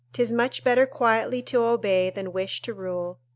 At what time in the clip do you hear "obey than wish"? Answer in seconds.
1.61-2.59